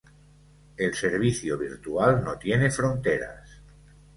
[0.77, 3.61] El servicio virtual no tiene fronteras.